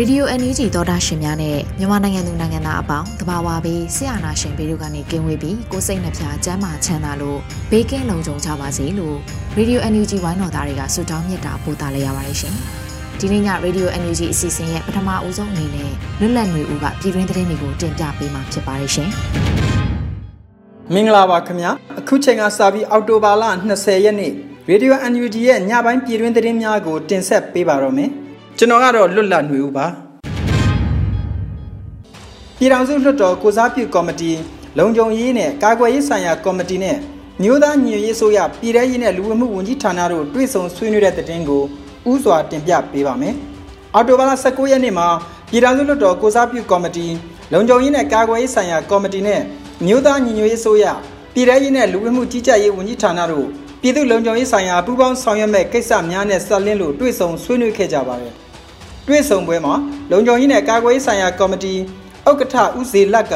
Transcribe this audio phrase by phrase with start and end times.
[0.00, 7.38] Radio NUG သောတာရှင်များနဲ့မြန်မာနိုင်ငံသူနိုင်ငံသားအပေါင်းတဘာဝပြီးဆရာနာရှင်ပေတို့ကနေကင်းဝေးပြီးကိုစိတ်နှပြချမ်းမာချမ်းသာလို့
[7.70, 9.16] ဘေးကင်းလုံခြုံကြပါစေလို့
[9.58, 12.54] Radio NUG ဝိုင်းတော်သားတွေကဆုတောင်းမြတ်တာပို့သလိုက်ရပါတယ်ရှင်။
[13.20, 15.90] ဒီနေ့ည Radio NUG အစီအစဉ်ရဲ့ပထမအဦးဆုံးအနေနဲ့
[16.20, 19.08] လွတ်လပ်နေဦးကပြည်တွင်းသတင်းတွေကိုတင်ပြပေးမှာဖြစ်ပါတယ်ရှင်။
[20.94, 24.32] မင်္ဂလာပါခင်ဗျာ။အခုချိန်ကစပြီးအောက်တိုဘာလ20ရက်နေ့
[24.70, 28.12] Radio NUG ရဲ့ညပိုင်းပြည်တွင်းသတင်းများကိုတင်ဆက်ပေးပါတော့မယ်။
[28.60, 29.86] ကျွန်တော်ကတော့လွတ်လပ်နေဦးပါ
[32.58, 34.30] ပြည်ထောင်စုလွှတ်တော်ကိုစားပြုကော်မတီ
[34.78, 36.96] လုံခြုံရေးနဲ့ကာကွယ်ရေးဆိုင်ရာကော်မတီနဲ့
[37.42, 41.62] မြို့သားညီညွတ်ရေးဆိုရပြည်ထရေးနဲ့လူဝင်မှုဝန်ကြီးဌာနတို့တွေ့ဆုံဆွေးနွေးတဲ့တဲ့င်းကို
[42.10, 43.34] ဥစွာတင်ပြပေးပါမယ်။
[43.94, 45.06] အော်တိုဘာလ19ရက်နေ့မှာ
[45.50, 47.06] ပြည်ထောင်စုလွှတ်တော်ကိုစားပြုကော်မတီ
[47.52, 49.40] လုံခြုံရေးနဲ့ကာကွယ်ရေးဆိုင်ရာကော်မတီနဲ့
[49.86, 50.84] မြို့သားညီညွတ်ရေးဆိုရ
[51.34, 53.46] ပြည်ထရေးနဲ့လူဝင်မှုကြီးကြပ်ရေးဝန်ကြီးဌာနတို့
[53.82, 58.34] ပြည်သူ့လုံခြုံရေးဆိုင်ရာပူးပေါင်းဆောင်ရွက်မဲ့ကိစ္စများနဲ့ဆက်လင်းလို့တွေ့ဆုံဆွေးနွေးခဲ့ကြပါတယ်။
[59.06, 59.74] တွေ့ဆုံပွဲမှာ
[60.10, 61.74] လုံခြုံရေးနဲ့ကာကွယ်ရေးဆိုင်ရာကော်မတီ
[62.28, 63.34] ဥက္ကဋ္ဌဦးဇေလက်က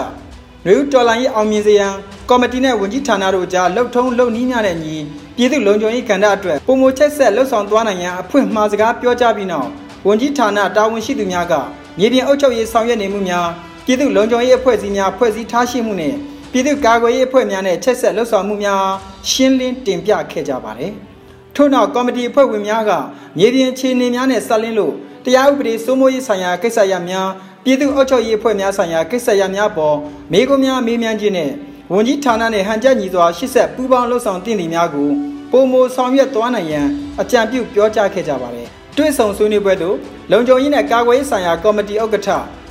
[0.67, 1.92] နယူးတော်လိုင်းရေးအောင်မြင်စေရန်
[2.30, 4.97] ကော်မတီနဲ့ဝန်ကြီးဌာနတို့ကြားလှုပ်ထုံးလှုပ်နည်းများနဲ့ညီ
[5.36, 9.69] ပြည်သူ့လုံခြုံရေးကဏ္ဍအတွက်ပုံမချက်ဆက်လှုပ်ဆောင်သွားနိုင်ရန်အဖွင့်မှားစကားပြောကြားပြီးနောက်
[10.07, 11.55] ဝန်ကြီးဌာနတာဝန်ရှိသူများက
[11.98, 13.46] မြေပြင်အုပ်ချုပ်ရေးဆောင်ရွက်နေမှုများ
[13.85, 16.14] ပြည်သူ့လုံခြုံရေးအဖွဲ့အစည်းများဖွဲ့စည်းထားရှိမှုနဲ့
[16.52, 18.83] ပြည်သူ့ကာကွယ်ရေးအဖွဲ့များနဲ့ချက်ဆက်လှုပ်ဆောင်မှုများ
[19.31, 20.92] ရှင်းလင်းတင်ပြခဲ့ကြပါတယ်။
[21.57, 22.91] ထို့နောက်ကော်မတီအဖွဲ့ဝင်များက
[23.39, 24.95] မြေပြင်အခြေအနေများနဲ့ဆက်လင်းလို့
[25.25, 27.29] တရားဥပဒေစိုးမိုးရေးဆိုင်ရာကိစ္စရပ်များ
[27.65, 29.97] ပြည်သူ့အုပ်ချုပ်ရေးအဖွဲ့များဆိုင်ရာကိစ္စရပ်များပေါ်
[30.33, 31.51] မေးခွန်းများမေးမြန်းခြင်းနဲ့
[31.93, 35.09] ဝန်ကြီးဌာနနဲ့ဟန်ချက်ညီစွာရှစ်ဆက်ပူးပေါင်းလှုပ်ဆောင်တင်သည်များကို
[35.51, 36.87] ပုံမဆောင်ရွက်သွားနိုင်ရန်
[37.20, 39.97] အကြံပြုပြောကြားခဲ့ကြပါတယ်။တွေ့ဆုံဆွေးနွေးပွဲသို့
[40.31, 42.29] လုံခြုံရေးနဲ့ကာကွယ်ရေးဆိုင်ရာကော်မတီဥက္ကဋ္ဌ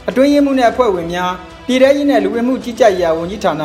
[0.09, 1.31] အတွင်းရေးမှူးနဲ့အဖွဲ့ဝင်များ
[1.67, 3.63] ပြည်ထရေးနဲ့လူဝင်မှုကြီးကြပ်ရေးဝန်ကြီးဌာန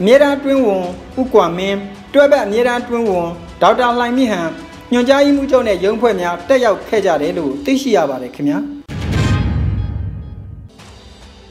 [0.00, 0.84] အမြဲတမ်းတွင်းဝန်
[1.20, 1.78] ဥကွာမင်း
[2.12, 3.30] တွဲဘက်အမြဲတမ်းတွင်းဝန်
[3.62, 4.50] ဒေါက်တာလှိုင်မြင့်ဟန်
[4.92, 8.58] ညွှန်ကြားရေးမှူးချုပ်နဲ့ရုံးဖွဲ့များတက်ရောက်ခဲ့ကြတယ်လို့သိရှိရပါတယ်ခင်ဗျာ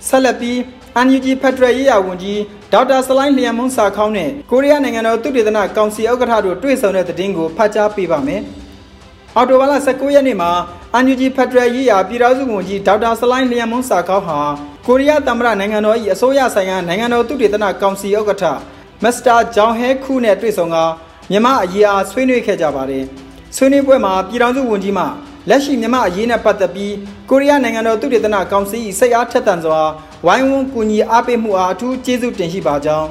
[0.08, 0.58] ဆက်လက်ပြီး
[1.06, 2.42] NUG ဖက်ဒရယ်ရေးရာဝန်ကြီး
[2.74, 8.42] ဒေါက်တာစလိုင်းလျံမုံစာခေါင်းနဲ့ကိုရီးယားနိုင်ငံတော်သုတေသနကောင်စီဥက္ကဋ္ဌတို့တွေ့ဆုံတဲ့သတင်းကိုဖတ်ကြားပေးပါမယ်။
[9.36, 10.52] အော်တိုဘာလ19ရက်နေ့မှာ
[11.04, 14.40] NUG ဖက်ဒရယ်ရေးရာပြည်ထောင်စုဝန်ကြီးဒေါက်တာစလိုင်းလျံမုံစာခေါင်းဟာ
[14.88, 18.44] ကိုရီးယားသမ္မတနိုင်ငံတော်၏အစိုးရဆိုင်ရာနိုင်ငံတော်သုတေသနကောင်စီဥက္ကဋ္ဌ
[19.04, 20.78] မစ္စတာဂျောင်ဟဲခူးနဲ့တွေ့ဆုံက
[21.32, 23.04] မြန်မာအရေးအားဆွေးနွေးခဲ့ကြပါတယ်။
[23.56, 25.06] ဆွေးနွေးပွဲမှာပြည်ထောင်စုဝန်ကြီးမှ
[25.50, 26.94] လက်ရှိမြန်မာအရေးနဲ့ပတ်သက်ပြီး
[27.30, 29.82] ကိုရီးယားနိုင်ငံတော်သုတေသနကောင်စီစိတ်အားထက်သန်စွာ
[30.26, 33.08] ဝိုင်းဝန်းကူညီအားပေးမှုအားအထူးကျေးဇူးတင်ရှိပါကြောင်း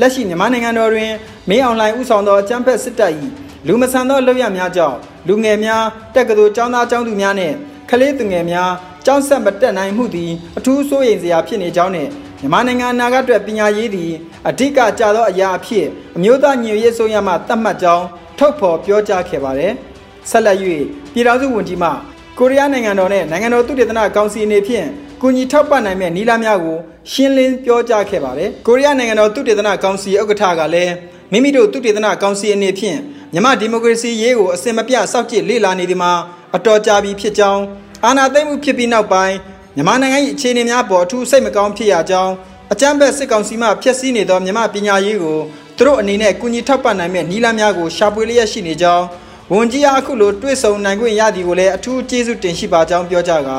[0.00, 1.10] လက်ရှိမြန်မာနိုင်ငံတော်တွင်
[1.48, 3.12] မင်းအောင်လှိုင်ဦးဆောင်သောအကြမ်းဖက်စစ်တပ်၏
[3.66, 4.96] လူမဆန်သောလုပ်ရများကြောင့်
[5.28, 5.84] လူငယ်များ
[6.14, 7.54] တက္ကသိုလ်ကျောင်းသားကျောင်းသူများနှင့်
[7.90, 8.70] ကလေးသူငယ်များ
[9.06, 12.10] ကျောင်းဆက်မတက်နိုင်မှုသည်အထူးစိုးရိမ်စရာဖြစ်နေကြောင်းနှင့်
[12.40, 14.12] မြန်မာနိုင်ငံအနာဂတ်အတွက်ပညာရေးသည်
[14.48, 18.04] အဓိကကြသောအရာအဖြစ်အမျိုးသားညီညွတ်ရေးဆိုရမှသတ်မှတ်ကြောင်း
[18.38, 19.72] ထုတ်ဖော်ပြောကြားခဲ့ပါတယ်။
[20.30, 20.58] ဆက်လက်၍
[21.12, 21.90] ပြည်ထောင်စုဝန်ကြီးမှ
[22.38, 24.86] ကိုရီးယားနိုင်ငံတော်နဲ့နိုင်ငံတော်သုတေသနကောင်စီအနေဖြင့်
[25.20, 26.78] ကူညီထောက်ပံ့နိုင်မဲ့နည်းလမ်းများကို
[27.12, 30.92] ရှင်းလင်းပြောကြားခဲ့ပါတယ်။ကိုရီးယားနိုင်ငံတော်သုတေသနကောင်စီဥက္ကဋ္ဌကလည်း
[31.32, 32.98] မိမိတို့သုတေသနကောင်စီအနေဖြင့်
[33.32, 36.12] မြန်မာဒီမိုကရေစီရေးကိုအစင်မပြစောင့်ကြည့်လေ့လာနေဒီမှာ
[36.56, 37.62] အတော်ကြာပြီဖြစ်ကြောင်း
[38.04, 39.36] အာဏာသိမ်းမှုဖြစ်ပြီးနောက်ပိုင်း
[39.78, 42.32] မြန်မာနိုင်ငံ၏အခြေအနေများပေါ်အထူးစိတ်မကောင်းဖြစ်ရကြောင်း
[42.72, 45.38] အကြမ်းဖက်စစ်ကောင်စီမှဖျက်ဆီးနေသောမြန်မာပညာရေးကို
[45.76, 49.04] သူတို့အနေနဲ့ကူညီထောက်ပံ့နိုင်မဲ့နည်းလမ်းများကိုရှာဖွေလျက်ရှိနေကြောင်း
[49.52, 53.58] ဝန်ကြီးအားအခုလိုတွေ့ဆုံနိုင်ခွင့်ရသည်ကိုလည်းအထူးကျေးဇူးတင်ရှိပါကြောင်းပြောကြကာ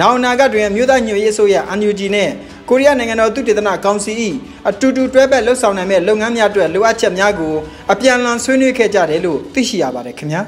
[0.00, 2.30] နောင်နာကတွင်မြို့သားညွှန်ရေးအစိုးရ NUG နဲ့
[2.68, 4.12] ကိုရီးယားနိုင်ငံတော်သုတေသနကောင်စီ၏
[4.68, 7.54] အတူတူတွဲဘက်လှုပ်ဆောင်နိုင်မဲ့လုပ်ငန်းများအတွက်လိုအပ်ချက်များကို
[7.92, 10.42] အပြန်အလှန်ဆွေးနွေးခဲ့ကြတယ်လို့သိရှိရပါတယ်ခင်ဗျာ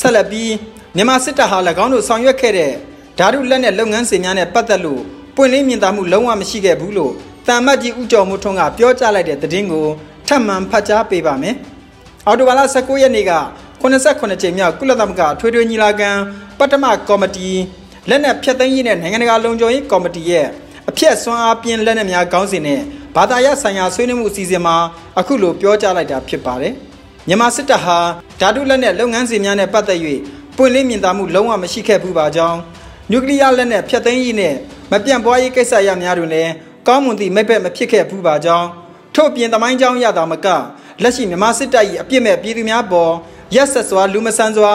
[0.00, 0.50] ဆက်လက်ပြီး
[0.96, 2.72] မြန်မာစစ်တပ်ဟာ၎င်းတို့ဆောင်ရွက်ခဲ့တဲ့
[3.18, 5.02] ဓာတုလက်နက်လုပ်ငန်းစဉ်များနဲ့ပတ်သက်လို့
[5.36, 7.12] ပွင့်လင်းမြင်သာမှုလုံးဝမရှိခဲ့ဘူးလို့
[7.46, 9.86] တမ်မတ်ကြီးဦးကျော်မိုးထွန်းကပြောကြားလိုက်တဲ့သတင်းကို
[10.26, 11.54] ထပ်မံဖတ်ကြားပေးပါမယ်။
[12.26, 13.32] အအော်တိုဘာလ19ရက်နေ့က
[13.82, 16.10] 89ကြိမ်မြောက်ကုလသမဂ္ဂထွေထွေညီလာခံ
[16.58, 17.50] ပထမကော်မတီ
[18.08, 20.46] လက်နက်ဖြတ်သိမ်းရေးနဲ့နိုင်ငံတကာလုံခြုံရေးကော်မတီရဲ့
[20.88, 22.80] အဖြတ်ဆွမ်းအားပြင်းလက်နက်များခေါင်းစဉ်နဲ့
[23.16, 24.76] ဘာသာရေးဆိုင်ရာဆွေးနွေးမှုအစီအစဉ်မှာ
[25.18, 26.74] အခုလိုပြောကြားလိုက်တာဖြစ်ပါတယ်။
[27.28, 27.98] မြန်မာစစ်တပ်ဟာ
[28.40, 29.98] ဓာတုလက်နက်လုပ်ငန်းစဉ်များနဲ့ပတ်သက်၍
[30.58, 32.58] ပွင့်လင်းမြင်သာမှုလုံးဝမရှိခဲ့ဘူးပါကြောင်း
[33.10, 34.54] နျူကလ িয়ার လက်နက်ဖြတ်သိမ်းရေးနဲ့
[34.90, 36.52] မပြန့်ပွားရေးကိစ္စရများတွင်လည်း
[36.86, 38.66] ကောင်းမွန်သည့်မိဘမဖြစ်ခဲ့ဘူးပါကြောင်း
[39.14, 40.46] ထို့ပြင်သမိုင်းကြောင်းရတာမက
[41.02, 43.12] လက်ရှိမြန်မာစစ်တပ်၏အပြစ်မဲ့ပြည်သူများပေါ်
[43.54, 44.72] ရက်ဆက်စွာလူမဆန်စွာ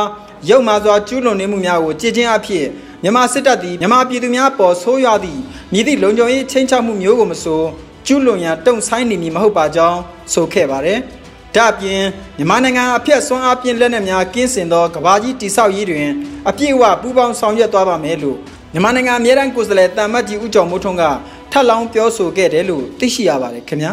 [0.50, 2.66] ရုပ်မာစွာကျူးလွန်နေမှုများကိုကြည်ချင်းအဖြစ်
[3.04, 5.40] မြန်မာစစ်တပ်သည်မြန်မာပြည်သူများပေါ်ဆိုးရွားသည့်
[5.74, 7.62] မြည်သည့်လုံခြုံရေးချင်းချမှုမျိုးကိုမဆို
[8.08, 10.00] ကျူးလွန်ရန်တုံဆိုင်နေမည်မဟုတ်ပါကြောင်း
[10.34, 11.00] ဆိုခဲ့ပါတယ်။
[11.58, 12.02] ဒါ့ပြင်
[12.38, 16.08] မြန်မာနိုင်ငံအဖက်ဆွမ်းအားပြင်းလက်နက်များကင်းစင်သောကဘာကြီးတိဆောက်ရေးတွင်
[16.50, 18.38] အပြည့်အဝပူးပေါင်းဆောင်ရွက်သွားပါမယ်လို့
[18.74, 21.04] မြန်မာနိုင်ငံအမြဲတမ်းကိုယ်စားလှယ်တန်မတ်ကြီးဦးကျော်မိုးထွန်းက
[21.52, 23.92] ထပ်လောင်းပြောဆိုခဲ့တယ်လို့သိရှိရပါတယ်ခင်ဗျာ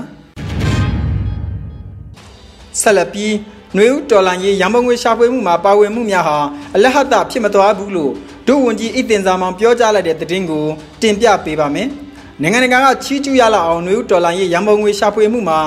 [2.81, 3.35] ဆက်လက်ပြီး
[3.77, 6.39] နွေဦးတော်လန်ရေးရန်ပုံငွေရှာဖွေမှုမှာပါဝင်မှုများဟာ
[6.75, 8.13] အလဟတဖြစ်မသွားဘူးလို့
[8.47, 10.67] ဒုဝန်ကြီးဤတင်စာမောင်ပြောကြားလိုက်တဲ့သတင်းကို
[11.03, 11.89] တင်ပြပေးပါမယ်။
[12.43, 15.59] နိုင်ငံတကာကချီးကျူးရလောက်အောင်နွေဦးတော်လန်ရေးရန်ပုံငွေရှာဖွေမှုမှာ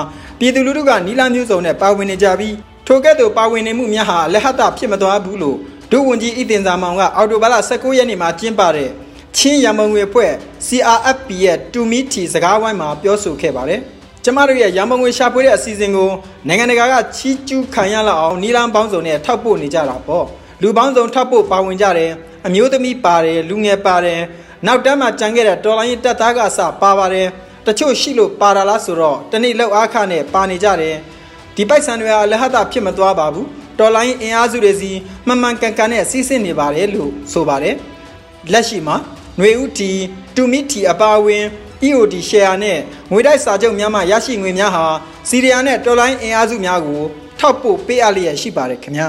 [0.44, 2.54] ပြည်သူလူထုကနီလာမျိုးစုံနဲ့ပါဝင်နေကြပြီး
[2.86, 5.56] ထိုကဲ့သို့ပါဝင်နေမှုများဟာအလဟတဖြစ်မသွားဘူးလို့
[5.90, 8.90] ဒုဝန်ကြီးဣတင်စာမောင်ကအော်တိုဘာလ19ရက်နေ့မှာကျင်းပတဲ့
[9.36, 10.32] ချင်းရမုံငွေဖွဲ့
[10.66, 13.80] CRFP ရဲ့တူမီတီစကားဝိုင်းမှာပြောဆိုခဲ့ပါတယ်။
[14.24, 16.10] ကျမတို့ရဲ့ရမုံငွေရှာဖွေတဲ့အစီအစဉ်ကို
[16.48, 20.24] နိုင်ငံတကာကချီးကျူးခံရလောက်အောင်နီလန်ပေါင်းစုံနဲ့ထောက်ပို့နေကြတာပေါ့။
[20.62, 22.10] လူပေါင်းစုံထောက်ပို့ပါဝင်ကြတယ်။
[22.46, 24.20] အမျိုးသမီးပါတယ်လူငယ်ပါတယ်။
[24.66, 27.28] နောက်တန်းမှာကြံခဲ့တဲ့တော်လိုင်းတက်သားကအစပါပါတယ်။
[27.66, 30.96] တချို့ရှိလို့ပါတာလားဆိုတော့တနေ့လောက်အားခနဲ့ပါနေကြတယ်။
[31.56, 33.46] ဒီပိုက်ဆံတွေကလက်ဟတာဖြစ်မသွားပါဘူး။
[33.78, 34.90] တော်လိုင်းအင်အားစုတွေစီ
[35.26, 37.76] မှန်မှန်ကန်ကန်နဲ့စီးဆင်းနေပါတယ်လို့ဆိုပါတယ်။
[38.52, 38.96] လက်ရှိမှာ
[39.38, 39.90] ຫນွေဦးတီ
[40.36, 41.44] တူမီတီအပါအဝင်
[41.86, 42.78] EOD share နဲ့
[43.12, 44.86] ငွေတိုက်စာချုပ်များမှရရှိငွေများဟာ
[45.28, 47.02] စီးရီးယားနဲ့တော်လိုင်းအင်အားစုများကို
[47.38, 49.08] ထောက်ပို့ပေးအပ်လျက်ရှိပါတယ်ခင်ဗျာ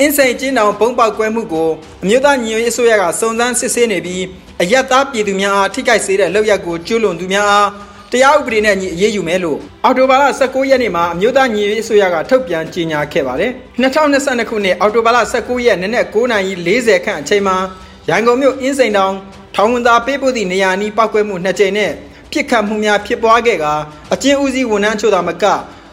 [0.00, 1.68] အင်းစိန်ကျင်းတောင်ဘုံပေါက်ကွဲမှုကို
[2.02, 4.24] အမျိုးသားညီညွတ်ရေးအစိုးရကစုံစမ်းစစ်ဆေးနေပြီး
[4.62, 7.68] အယက်သားပြည်သူများအားထိခိုက်စေတဲ့လုပ်ရက်ကိုကျူးလွန်သူများအား
[8.12, 17.56] တရားဥပဒေနဲ့ညီအရေးယူမယ်လို့အော်တိုဘာလ19ရက်နေ့မှာအမျိုးသားညီညွတ်ရေးအစိုးရကထုတ်ပြန်ကြေညာခဲ့ပါတယ်။2022ခုနှစ်အော်တိုဘာလ19ရက်နေ့နဲ့9:40ခန့်အချိန်မှာ
[18.08, 19.14] ရန်ကုန်မြို့အင်းစိန်တောင်
[19.54, 21.92] ထောင်ဝင်သားပေးပို့သည့်နေရာနီးပောက်ကွဲမှုနှစ်ကြိမ်နဲ့
[22.32, 23.66] ပြစ်ခတ်မှုများဖြစ်ပွားခဲ့က
[24.12, 25.44] အကျဉ်းဦးစီးဝန်ထမ်းချို့သာမက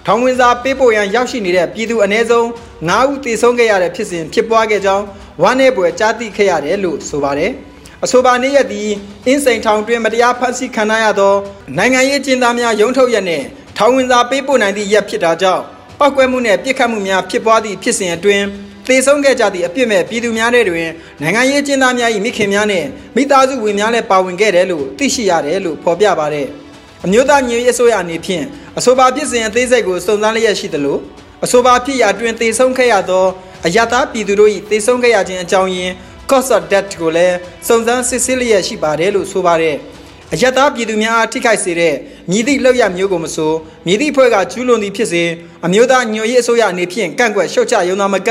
[0.05, 2.45] ထောင်ဝင်စာပေးပို့ရန်ရောက်ရှိနေတဲ့ပြည်သူအ ਨੇ ဆုံး
[2.89, 5.05] 9ဦးသေဆုံးခဲ့ရတဲ့ဖြစ်စဉ်ဖြစ်ပွားခဲ့ကြောင်း
[5.41, 7.53] ဝမ်းနေပွဲကြားသိခဲ့ရတယ်လို့ဆိုပါတယ်။
[8.05, 8.89] အဆိုပါနေ့ရက်သည်
[9.27, 11.33] အင်းစိန်ထောင်တွင်မတရားဖမ်းဆီးခံရသော
[11.77, 13.45] နိုင်ငံရေးကျင်းသားများရုံးထုတ်ရက်နှင့်
[13.77, 15.63] ထောင်ဝင်စာပေးပို့နိုင်သည့်ရက်ဖြစ်တာကြောင့်
[15.99, 18.45] ပောက်ကွဲမှုနှင့်ပြစ်ခတ်မှုများဖြစ်ပွားသည့်ဖြစ်စဉ်အတွင်း
[18.87, 20.89] သေဆုံးခဲ့ကြသည့်အပြစ်မဲ့ပြည်သူများတွင်
[21.21, 26.47] နိုင်ငံရေးကျင်းသားများ၏မိခင်များနှင့်မိသားစုဝင်များလည်းပါဝင်ခဲ့တယ်လို့သိရှိရတယ်လို့ဖော်ပြပါတယ်။
[27.05, 28.43] အမျိုးသားညီရေးအစိုးရအနေဖြင့်
[28.77, 30.97] အဆိုပါဖြစ်စဉ်အသေးစိတ်ကိုစုံစမ်းလျက်ရှိသလို
[31.45, 33.25] အဆိုပါဖြစ်ရာတွင်သေဆုံးခဲ့ရသော
[33.65, 35.93] အယတာပြည်သူတို့၏သေဆုံးခဲ့ရခြင်းအကြောင်းရင်း
[36.29, 37.35] cost of debt ကိုလည်း
[37.67, 39.75] စုံစမ်းစစ်ဆေးလျက်ရှိပါတယ်လို့ဆိုပါတယ်။
[40.33, 41.95] အယက်သားပြည်သူများအားထိခိုက်စေတဲ့
[42.31, 43.53] မြည်သည့်လောက်ရမျိုးကိုမဆို
[43.85, 45.23] မြည်သည့်ဖွဲ့ကကျူးလွန်သည့်ဖြစ်စေ
[45.65, 48.29] အမျိုးသားညွှန်ရေးအစိုးရအနေဖြင့်ကန့်ကွက်ရှုတ်ချရုံသာမက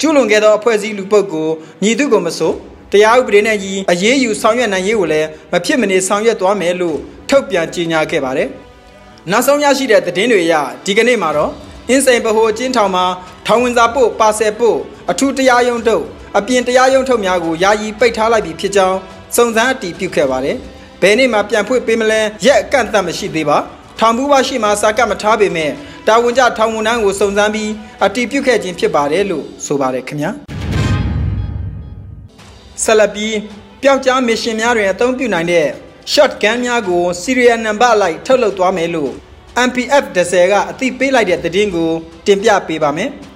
[0.00, 2.52] ကျူးလွန်ခဲ့သောအဖွဲ့အစည်းလူပုဂ္ဂိုလ်မြည်သူကိုမဆို
[2.92, 6.98] တရားဥပဒေနဲ့ကြီးအရေးယူဆောင်ရွက်နိုင်ရေးကိုလည်းမဖြစ်မနေဆောင်ရွက်သွားမယ်လို့
[7.28, 8.48] ထုတ်ပြန်ကြေညာခဲ့ပါတယ်။
[9.30, 10.54] နောက်ဆုံးရရှိတဲ့သတင်းတွေအရ
[10.84, 11.52] ဒီကနေ့မှာတော့
[11.88, 13.04] အင်းစိန်ဗဟိုအကျဉ်းထောင်မှာ
[13.46, 14.78] ထောင်ဝင်စာပို့ပါဆယ်ပို့
[15.10, 16.04] အထူးတရားရုံးတို့
[16.38, 18.98] အပြင်တရားရုံးထုတ်များကိုယာယီပိတ်ထားလိုက်ပြီဖြစ်ကြောင်း
[19.36, 20.56] စုံစမ်းအတည်ပြုခဲ့ပါတယ်။
[21.02, 23.58] ဘယ်နေ့မှပြန်ဖွင့်ပေးမလဲရက်အကန့်အသတ်မရှိသေးပါ။
[23.98, 25.70] ထောင်ဘူးပါရှိမှစာကတ်မထားပေမဲ့
[26.06, 27.70] တာဝန်ကျထောင်ဝန်ထမ်းကိုစုံစမ်းပြီး
[28.04, 30.30] အတည်ပြုခဲ့ခြင်းဖြစ်ပါတယ်လို့ဆိုပါတယ်ခင်ဗျာ။
[32.84, 33.34] ဆက်လက်ပြီး
[33.82, 35.68] ပျောက်ကြားမစ်ရှင်များတွင်အသုံးပြုနိုင်တဲ့
[36.12, 39.12] shotgun များကို serial number လိုက်ထုတ်လုပ်သွားမယ်လို့
[39.68, 41.90] MPF 10ကအသိပေးလိုက်တဲ့သတင်းကို
[42.26, 43.10] တင်ပြပေးပါမယ်။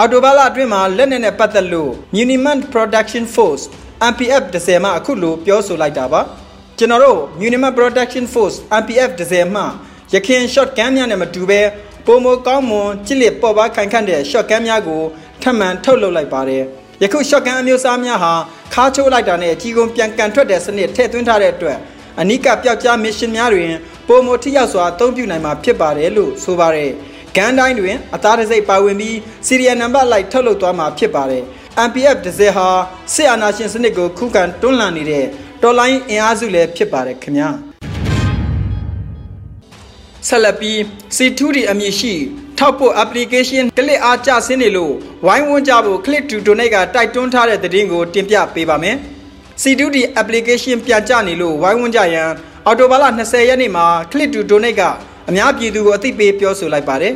[0.00, 3.64] အော်တိုဘာလအတွင်းမှာလက်နက်နဲ့ပတ်သက်လို့ Muniment Production Force
[4.12, 6.20] MPF 10မှအခုလိုပြောဆိုလိုက်တာပါ
[6.78, 9.62] ကျွန်တော်တို့ Muniment Production Force MPF 10မှ
[10.12, 11.60] ရခင် shotgun များနဲ့မတူဘဲ
[12.06, 15.02] ပုံမကောင်းမွန်ကြစ်လက်ပေါ်ပါခိုင်ခန့်တဲ့ shotgun များကို
[15.42, 16.62] ထပ်မံထုတ်လုပ်လိုက်ပါတယ်
[17.02, 18.32] ယခု shotgun အမျိုးအစားများဟာ
[18.74, 21.78] ခါချိုးလိုက်တာနဲ့အကြီးကုန်ပြန်ကန်ထွက်တဲ့စနစ်ထည့်သွင်းထားတဲ့အတွက်
[22.20, 23.72] အနိကပျောက်ကြား mission များတွင်
[24.08, 26.90] ပုံမထိရောက်စွာအသုံးပြုနိုင်မှာဖြစ်ပါတယ်လို့ဆိုပါတယ်
[27.36, 29.16] ဂန်တိုင်းတွင်အသားတစိမ့်ပါဝင်ပြီး
[29.46, 31.42] စီရီယယ်နံပါတ်လိုက်ထုတ်လုပ်သွားမှာဖြစ်ပါတယ်
[31.88, 32.68] MPF ဒဇယ်ဟာ
[33.14, 35.24] စစ်အာဏာရှင်စနစ်ကိုခုခံတွန်းလှန်နေတဲ့
[35.62, 37.48] တော်လိုင်းအင်အားစုလည်းဖြစ်ပါတယ်ခင်ဗျာ
[40.28, 40.78] ဆက်လက်ပြီး
[41.16, 42.14] C2D အမည်ရှိ
[42.58, 44.92] ထောက်ပို့ application ကလစ်အားကျဆင်းနေလို့
[45.26, 48.96] ဝိုင်းဝန်းကြဖို့ click to donate ကတိုက်တွန်းထားတဲ့သတင်းကိုတင်ပြပေးပါမယ်။
[49.62, 52.30] C2D application ပြန်ကျနေလို့ဝိုင်းဝန်းကြရန်
[52.66, 54.82] အော်တိုဘာလ20ရက်နေ့မှာ click to donate က
[55.28, 57.14] အများပြည်သူကိုအသိပေးပြောဆိုလိုက်ပါတယ်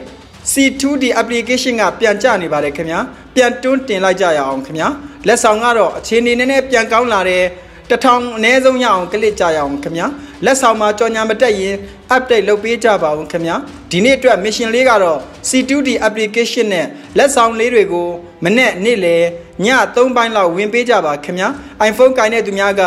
[0.53, 3.01] C2D application ကပြန်ကျနေပါတယ်ခင်ဗျာ
[3.35, 4.89] ပြန်တွန်းတင်လိုက်ကြရအောင်ခင်ဗျာ
[5.27, 7.45] လက်ဆောင်ကတော့အခြေအနေနည်းနည်းပြန်ကောင်းလာတယ်
[7.91, 10.07] တထောင်အနည်းဆုံးရအောင်ကလစ်ကြရအောင်ခင်ဗျာ
[10.45, 11.75] လက်ဆောင်မှာကြော်ညာမတက်ရင်
[12.15, 13.57] update လုပ်ပေးကြပါဦးခင်ဗျာ
[13.91, 16.87] ဒီနေ့အတွက် mission လေးကတော့ C2D application နဲ့
[17.19, 18.09] လက်ဆောင်လေးတွေကို
[18.45, 19.17] မနေ့နေ့လေ
[19.65, 21.49] ည3ပိုင်းလောက်ဝင်ပေးကြပါခင်ဗျာ
[21.89, 22.83] iPhone ကိုင်တဲ့သူများက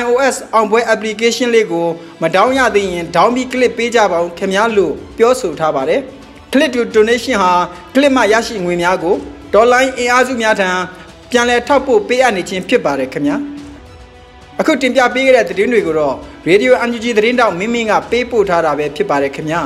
[0.00, 1.86] iOS အောင်ပွဲ application လေးကို
[2.22, 6.00] မတောင်းရသေးရင် down ပြီး click ပေးကြပါဦးခင်ဗျာလို့ပြောဆိုထားပါတယ်
[6.52, 7.52] click to donation ဟာ
[7.94, 9.14] click မှရရှိငွေများကို
[9.54, 10.70] ဒေါ်လာအင်အားစုများထံ
[11.30, 13.36] ပြန်လည်ထောက်ပို့ပေးအပ်နေခြင်းဖြစ်ပါတယ်ခင်ဗျာ
[14.60, 16.14] အခုတင်ပြပေးခဲ့တဲ့သတင်းတွေကိုတော့
[16.48, 19.60] Radio UNG သတင်းတောက်မင်းမင်းကပေးပို့ထားတာပဲဖြစ်ပါတယ်ခင်ဗျာ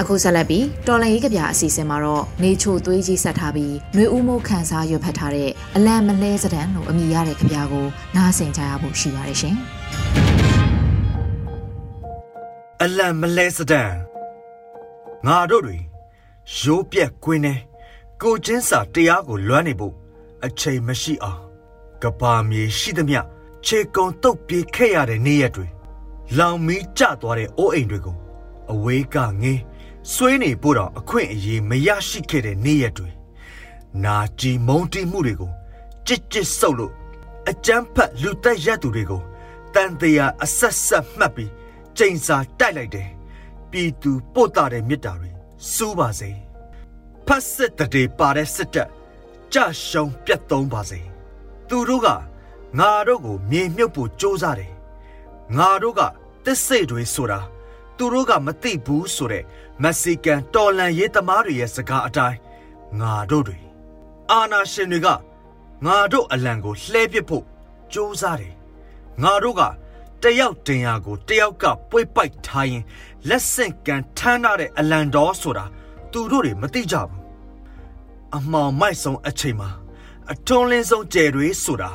[0.00, 9.56] အခုဆက်လက်ပြီးတော်လန်ရေးကဗျာအစီအစဉ်မှာတော့နေချိုသွေးကြီးဆက်ထားပြီးຫນွေဦးမိုးခန်းစားရွက်ဖတ်ထားတဲ့အလံမလဲစဒံလို့အမည်ရတဲ့ကဗျာကိုနားဆင်ကြရဖို့ရှိပါတယ်ရှင်
[12.82, 13.82] အလံမလဲစဒံ
[15.26, 15.76] ငါတို့တွေ
[16.60, 17.54] ရိုးပြက်ကွင်းနေ
[18.22, 19.94] ကိုချင်းစာတရားကိုလွမ်းနေဖို့
[20.44, 21.40] အချိန်မရှိအောင်
[22.02, 23.20] ကဘာမြေရှိသမျှ
[23.66, 25.66] ခြေကုံတုတ်ပြေးခဲ့ရတဲ့နေ့ရက်တွေ
[26.38, 28.16] လောင်မီးကျသွားတဲ့အိုးအိမ်တွေကို
[28.72, 29.62] အဝေးကငင်း
[30.12, 33.10] ဆွေးနေဖို့တော့အခွင့်အရေးမရရှိခဲ့တဲ့နေ့ရက်တွေ
[34.04, 35.50] နာကြည်မုံတီးမှုတွေကို
[36.06, 36.92] ကြစ်ကြစ်ဆုပ်လို့
[37.48, 39.22] အကြမ်းဖက်လူတက်ရက်သူတွေကို
[39.74, 41.52] တန်တရားအဆက်ဆက်မှတ်ပြီး
[41.96, 43.08] ချိန်စာတိုက်လိုက်တယ်
[43.70, 45.30] ပြည်သူပို့တာတဲ့မြစ်တာတွေ
[45.74, 46.30] စိုးပါစေ
[47.26, 48.88] ဖတ်စစ်တဲ့ပါတဲ့စစ်တပ်
[49.52, 51.00] ကြရှုံပြတ်သုံးပါစေ
[51.68, 52.08] သူတို့က
[52.78, 54.72] ငါတို့ကိုမြေမြုပ်ဖို့ကြိုးစားတယ်
[55.56, 56.00] ငါတို့က
[56.44, 57.40] တစ္ဆိတ်တွေဆိုတာ
[58.00, 59.44] သူတို့ကမသိဘူးဆိုတဲ့
[59.82, 62.38] မက္ဆီကန်တော်လန်ရေးသမားတွေရဲ့စကားအတိုင်း
[63.00, 63.58] ငါတို့တွေ
[64.30, 65.08] အာနာရှင်တွေက
[65.86, 67.44] ငါတို့အလံကိုလှဲပစ်ဖို့
[67.92, 68.54] ကြိုးစားတယ်
[69.22, 69.62] ငါတို့က
[70.22, 72.84] တယောက်တင်ရာကိုတယောက်ကပွေပိုက်ထားရင်
[73.28, 75.64] လက်ဆင့်ကန်ထမ်းထားတဲ့အလံတော်ဆိုတာ
[76.12, 77.20] သူတို့တွေမသိကြဘူး
[78.36, 79.70] အမှောင်မိုက်ဆုံးအချိန်မှာ
[80.32, 81.90] အထွန်းလင်းဆုံးကြယ်တွေဆိုတာ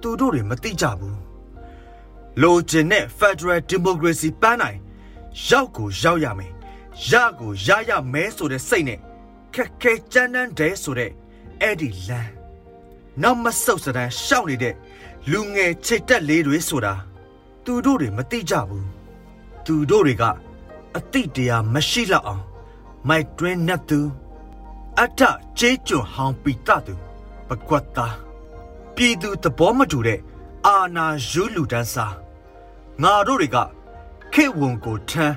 [0.00, 1.18] သူတို့တွေမသိကြဘူး
[2.42, 4.78] လိုချင်တဲ့ Federal Democracy ပန်းနိုင်
[5.46, 6.52] ရောက်ကိုရောက်ရမယ်
[7.10, 8.98] ရကိုရရမဲဆိုတဲ့စိတ်နဲ့
[9.54, 11.10] ခက်ခဲကြမ်းတမ်းတဲ့ဆိုတဲ့
[11.60, 12.30] အဲ့ဒီလမ်း
[13.22, 14.74] နောက်မဆုတ်စတဲ့ရှောက်နေတဲ့
[15.30, 16.94] လူငယ်ချိတ်တက်လေးတွေဆိုတာ
[17.64, 18.86] သူတို့တွေမသိကြဘူး
[19.66, 20.24] သူတို့တွေက
[20.96, 22.44] အတိတရားမရှိလောက်အောင်
[23.08, 24.00] မိုက်တွင်းနဲ့သူ
[24.98, 25.22] အတ္တ
[25.58, 26.94] ကျေးကျွန်ဟောင်းပိတသူ
[27.48, 28.16] ပကွတ်သား
[28.94, 30.20] ပြည်သူသဘောမတူတဲ့
[30.66, 32.14] အာနာယူလူတန်းစား
[33.02, 33.56] ငါတို့တွေက
[34.34, 35.36] ခေဝံကိုထမ်း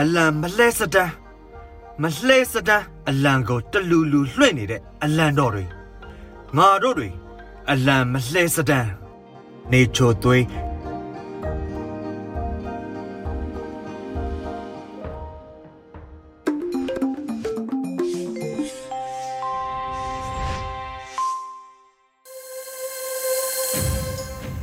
[0.00, 1.12] အလံမလဲစတန်း
[2.02, 5.64] မလှဲစတန်းအလံကိုတလူလူလွှင့်နေတဲ့အလံတော်တွေ
[6.56, 7.08] ငါတို့တွေ
[7.70, 8.90] အလံမလှဲစတန်း
[9.72, 10.44] နေချိုသွေး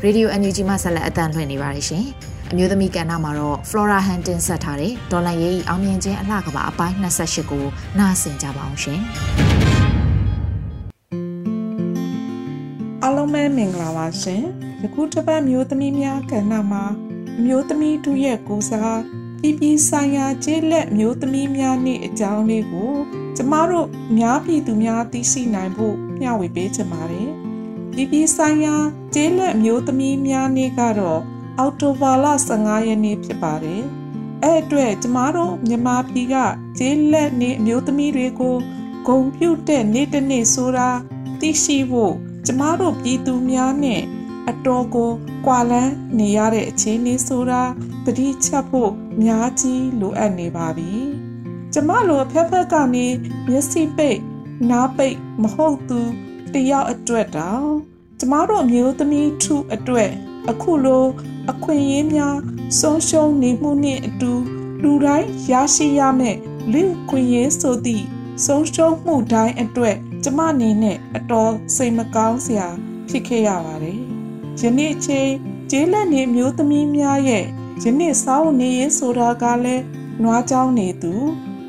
[0.04, 2.06] ရေဒီယို NUG မှဆက်လက်အသံလွှင့်နေပါတယ်ရှင်။
[2.56, 7.66] အမျိုးသမီးကဏ္ဍမှာတော့ Flora Hunting ဆက်ထားတဲ့ဒေါ်လာရေးအောင်မြင်ခြင်းအလှကပါအပိုင်း28ကို
[8.00, 9.02] နားဆင်ကြပါအောင်ရှင်။
[13.04, 14.42] အားလုံးပဲမင်္ဂလာပါရှင်။
[14.84, 16.84] ယခုတစ်ပတ်မျိုးသမီးများကဏ္ဍမှာ
[17.46, 19.00] မျိုးသမီးတို့ရဲ့ကိုစား
[19.42, 22.94] ပြည်ပြည်ဆိုင်ရာကျေးလက်မျိုးသမီးများနေ့အကြောင်းလေးကို
[23.38, 27.30] ကျမတို့များပြည်သူများသိရှိနိုင်ဖို့မျှဝေပေးချင်ပါတယ်။
[27.94, 28.76] ပြည်ပြည်ဆိုင်ရာ
[29.14, 31.22] ကျေးလက်မျိုးသမီးများနေ့ကတော့
[31.60, 32.26] အောက်တိုဘာလ
[32.58, 33.84] 15ရက်နေ့ဖြစ်ပါတယ်။
[34.44, 36.36] အဲ့အတွက်ကျမတို့မြန်မာပြည်က
[36.78, 38.56] ကျေးလက်နေအမျိုးသမီးတွေကို
[39.08, 40.90] ဂုံပြုတ်တဲ့နေ့တစ်နေ့ဆိုတာ
[41.40, 42.14] သိရှိဖို့
[42.46, 44.02] ကျမတို့ပြည်သူများနဲ့
[44.50, 45.12] အတော်ကို
[45.46, 47.64] ကွာလန်းနေရတဲ့အခြေအနေဆိုတာ
[48.06, 48.92] တတိချက်ဖို့
[49.24, 50.92] များကြီးလိုအပ်နေပါပြီ။
[51.74, 53.06] ကျမလိုအဖက်ဖက်ကနေ
[53.48, 54.20] မျက်စိပိတ်
[54.70, 56.00] နားပိတ်မဟုတ်သူ
[56.54, 57.72] တယောက်အတွက်တောင်
[58.20, 60.12] ကျမတို့မျိုးသမီးထုအတွက်
[60.52, 61.06] အခုလို
[61.52, 62.36] အခွင့်အရေးများ
[62.80, 64.34] ဆုံးရှုံးနေမှုနှင့်အတူ
[64.82, 66.38] လူတိုင်းရရှိရမယ့်
[66.72, 68.06] လူခွင့်ရေးဆိုသည့်
[68.46, 72.68] ဆုံးရှုံးမှုတိုင်းအတွက်ကျမအနေနဲ့အတော်စိတ်မကောင်းစရာ
[73.10, 74.00] ဖြစ်ခဲ့ရပါတယ်။
[74.62, 75.32] ယနေ့ချိန်
[75.72, 77.46] ကျေးလက်နေမျိုးသမီးများရဲ့
[77.84, 79.84] ယနေ့စောင်းနေရေးဆိုတာကလည်း
[80.24, 81.14] နွားကြောင်းနေသူ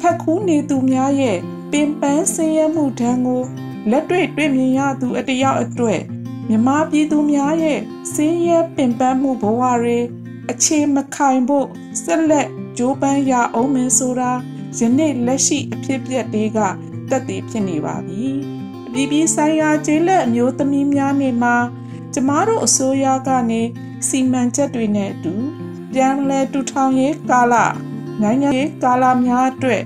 [0.00, 1.38] ဖက်ခူးနေသူများရဲ့
[1.70, 3.42] ပင်ပန်းဆင်းရဲမှုဒဏ်ကို
[3.90, 6.00] လက်တွေ့တွေ့မြင်ရသူအတယောက်အတွက်
[6.48, 7.80] မြမပြည်သူများရဲ့
[8.14, 9.98] စင်းရဲပင်ပန်းမှုဘဝတွေ
[10.50, 11.66] အခြေမခိုင်ဖို့
[12.04, 12.48] ဆက်လက်
[12.78, 14.32] ကြိုးပမ်းရအောင်မယ်ဆိုတာ
[14.78, 16.58] ယနေ့လက်ရှိအဖြစ်အပျက်တွေက
[17.10, 18.24] တက်တည်ဖြစ်နေပါပြီ
[18.86, 21.56] အပြည်ပြည်ဆိုင်ရာကျေးလက်အမျိုးသမီးများနေမှာ
[22.14, 23.62] ကျမတို့အစိုးရကနေ
[24.08, 25.34] စီမံချက်တွေနဲ့အတူ
[25.92, 27.54] ပြန်လည်တူထောင်ရေးကာလ
[28.22, 29.82] နိုင်ငံရေးကာလများအတွက်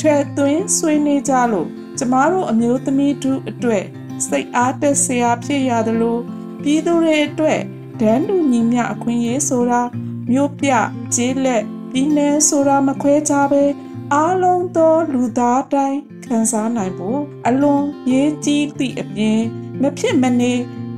[0.00, 1.68] ထဲသွင်းဆွေးနွေးကြလို့
[1.98, 3.84] ကျမတို့အမျိုးသမီးတို့အတွက်
[4.28, 6.18] စိတ်အားတက်စရာဖြစ်ရသလို
[6.62, 7.60] ပြည်သူတွေအတွက်
[8.00, 9.82] ဒန်းတူညီမျှအခွင့်အရေးဆိုတာ
[10.30, 10.70] မြို့ပြ
[11.14, 13.64] ကျေးလက်ပြည်နယ်ဆိုတာမခွဲခြားပဲ
[14.12, 19.40] အားလုံးသောလူသားတိုင်းခံစားနိုင်ဖို့အလွန်ရေးကြီးသည့်အပြင်
[19.82, 20.52] မဖြစ်မနေ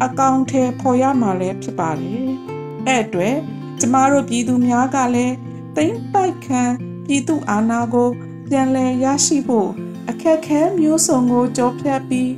[0.04, 2.28] အကောင့်ထဲပေါ်ရမှာလည်းဖြစ်ပါတယ်။
[2.86, 3.36] အဲ့အတွက်
[3.80, 5.34] ကျမတို့ပြည်သူများကလည်း
[5.76, 6.62] တိမ့်ပိုက်ခံ
[7.06, 8.08] ပြည်သူအာဏာကို
[8.48, 9.68] ပြန်လည်ရရှိဖို့
[10.10, 12.30] အခက်ခဲမျိုးစုံကိုကြောဖြတ်ပြီး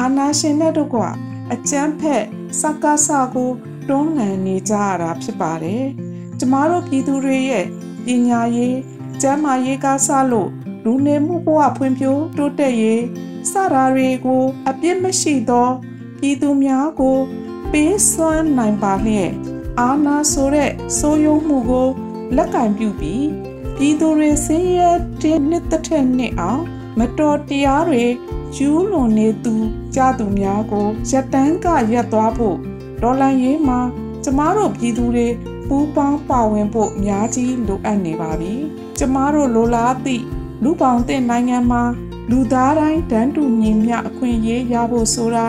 [0.00, 0.96] အာဏာရှင်တဲ့တို့က
[1.52, 2.24] အကြမ်းဖက်
[2.60, 3.50] စကားစကို
[3.88, 5.84] တွန်းလှန်နေကြရတာဖြစ်ပါတယ်။
[6.38, 7.66] ကျမတို့ပြည်သူတွေရဲ့
[8.04, 8.76] ပညာရေး
[9.20, 10.50] ကျန်းမာရေးကားဆလို့
[10.84, 13.02] လူနေမှုဘဝဖွံ့ဖြိုးတိုးတက်ရေး
[13.50, 15.68] စတာတွေကို အပြစ်မရှိသော
[16.20, 17.18] ပြည်သူများကို
[17.72, 19.32] ပေးစွမ်းနိုင်ပါလျက်
[19.80, 21.88] အာနာဆိုတဲ့စိုးရုံမှုကို
[22.36, 23.26] လက်ကင်ပြုပြီး
[23.76, 24.90] ပြည်သူတွေဆင်းရဲ
[25.22, 26.62] တဲ့နှစ်သက်တဲ့နှစ်အောင်
[26.98, 28.04] မတော်တရားတွေ
[28.56, 29.54] ကျူးလွန်နေသူ
[29.96, 32.56] ကြသူများကိုရက်တန်းကရက်သွားဖို့
[33.02, 33.80] ဒေါ်လာရေးမှာ
[34.24, 35.28] ကျမတို့ပြည်သူတွေ
[35.68, 38.52] ပူးပေါင်းပါဝင်ဖို့အများကြီးလိုအပ်နေပါပြီ။
[38.98, 40.24] ကျမတို့လိုလားသည့်
[40.62, 41.82] လူပေါင်းတဲ့နိုင်ငံမှာ
[42.30, 45.46] လူသားတိုင်းတန်းတူညီမျှအခွင့်အရေးရဖို့ဆိုတာ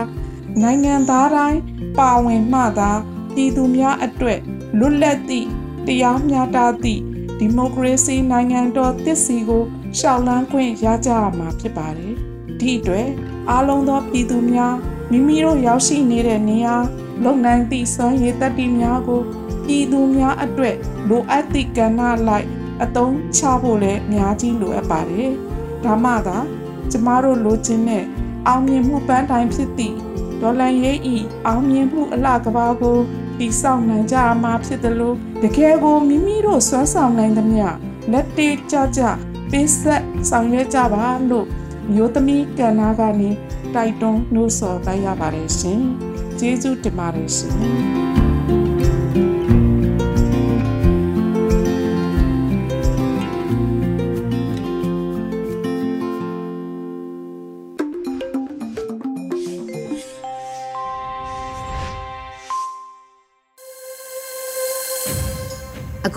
[0.62, 1.60] နိုင်ငံသားတိုင်း
[1.98, 2.92] ပါဝင်မှသာ
[3.34, 4.40] ပြည်သူများအတွက်
[4.78, 5.46] လွတ်လပ်သည့်
[5.86, 7.02] တရားမျှတသည့်
[7.38, 9.64] ဒီမိုကရေစီနိုင်ငံတော်တည်စီကို
[9.98, 12.16] ရှောက်လန်းခွင့်ရကြရမှာဖြစ်ပါတယ်။
[12.60, 13.08] ဒီအတွက်
[13.50, 14.74] အားလုံးသောပြည်သူများ
[15.10, 16.76] မိမိတို့ရောက်ရှိနေတဲ့နေရာ
[17.24, 19.20] လုံနိုင်သည့်စွမ်းရည်တတ္တိများကို
[19.66, 20.76] ပြည်သူများအတွက်
[21.08, 22.46] လိုအပ်သည့်ကဏ္ဍလိုက်
[22.82, 25.30] အသုံးချဖို့လည်းအများကြီးလိုအပ်ပါတယ်။
[25.84, 26.38] ဒါမှသာ
[26.90, 28.04] ကျမတို့လိုချင်တဲ့
[28.46, 29.94] အောင်မြင်မှုပန်းတိုင်ဖြစ်သည့်
[30.40, 32.98] ဒေါ်လန်ရေးဤအောင်မြင်မှုအလှကဘာကို
[33.38, 37.66] တည်ဆောက်နိုင်ကြမှာဖြစ်တယ်လို့တကယ်ကိုမိမိတို့စွမ်းဆောင်နိုင်သမျှ
[38.12, 39.02] လက်တေကြကြ
[39.50, 41.46] ပေးဆက်ဆောင်ရွက်ကြပါလို့
[41.94, 43.30] မျိုးသမီးကဏ္ဍကနေ
[43.74, 45.80] တိုက်တွန်းနှိုးဆော်တိုက်ရပါတယ်ရှင်။
[46.38, 47.54] ကျေးဇူးတင်ပါတယ်ရှင်။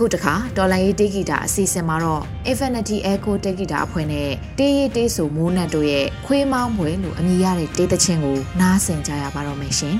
[0.02, 9.98] ခုတခါဒေါ်လာရေးတေးဂီတာအစီအစဉ်မှာတော့ Infinity Echo တေးဂီတာအဖွဲ့နဲ့တေးရေးတေးဆိုမိုးနတ်တို့ရဲ့ခွေးမောင်းမွေလို့အမည်ရတဲ့တေးသချင်းကိုနားဆင်ကြရပါတော့မယ်ရှင်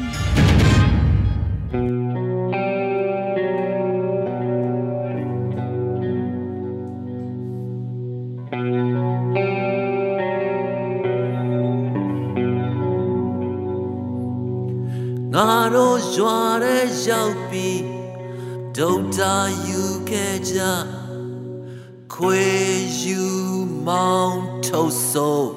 [15.34, 18.01] ငါတို့ရွာတဲ့ရောက်ပြီး
[18.78, 20.60] ဒုတ်တာယူခဲ့ကြ
[22.14, 22.46] ခွေ
[23.04, 23.24] ယူ
[23.88, 25.54] မောင်းထုတ်ဆိုး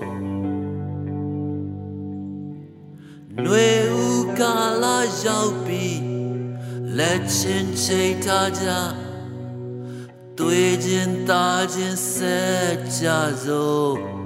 [3.44, 6.02] နွေဦးကာလာရောက်ပြီး
[6.98, 8.66] လက်ချင်းချိတ်ထားကြ
[10.38, 13.06] တွေ့ချင်းသားချင်းဆက်ကြ
[13.44, 14.23] စို့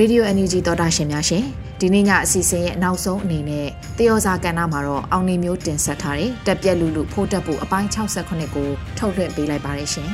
[0.00, 1.44] ရေဒီယို NUG သောတာရှင်များရှင်
[1.80, 3.66] ဒီနေ့ညအစီအစဉ်ရဲ့နောက်ဆုံးအနေနဲ့
[3.98, 10.08] တယောစာကဏ္ဍမှာတော့အောင်နေမျိုးတင်ဆက်ထားတဲ့တက်ပြက်လူလူဖိုးတက်ဖို့အပိုင်း68ကိုထုတ်လွှင့်ပေးလိုက်ပါတယ်ရှင်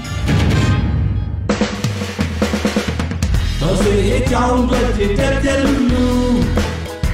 [3.61, 4.81] တော်စေအကြောင်းတွေ
[5.19, 6.07] တက်ပြက်လူလူ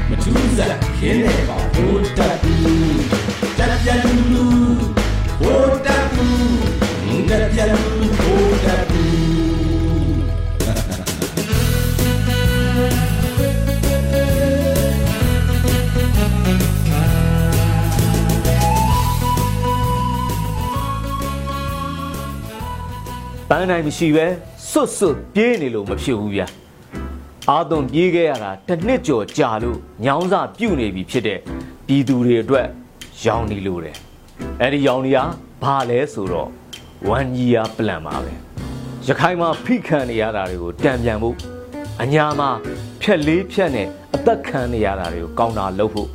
[0.09, 2.52] မထူးစားခင်းနေပါဖိုးတက်ဘူးတက်
[23.55, 24.27] ပန်းနိုင်မရှိပဲ
[24.71, 26.47] စွတ်စွတ်ပြေးနေလို့မဖြစ်ဘူးဗျာ
[27.51, 31.39] အာသွန်ပြေးခဲ့ရတာတစ်နှစ်ကျော်ကြာလို့ညောင်းစာပြုတ်နေပြီဖြစ်တဲ့
[31.87, 32.67] ပြည်သူတွေအတွက်
[33.25, 33.97] ရောင်းနေလို့တယ်
[34.61, 35.19] အဲ့ဒီရောင်းနေရ
[35.63, 36.49] ဘာလဲဆိုတော့
[37.17, 38.33] one year plan ပါပဲ
[39.07, 41.37] ရခိုင်မှာဖိခံနေရတာတွေကိုတံပြန်ဖို့
[42.03, 42.51] အညာမှာ
[43.01, 46.09] ဖြက်လေးဖြက်နဲ့အသက်ခံနေရတာတွေကိုကောင်းတာလုပ်ဖို့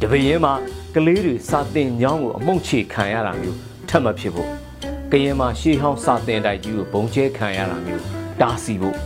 [0.00, 0.54] တပင်းမှာ
[0.94, 4.65] ကလေးတွေစာတင်ညောင်းကိုအမုံချေခံရတာမျိုးထပ်မဖြစ်ဖို့
[5.12, 8.04] ကရင်မှာရှေးဟောင်းစာတင်တိုက်ကြီးကိုဘုံကျဲခံရတာမျိုး
[8.40, 8.96] တားဆီးဖို့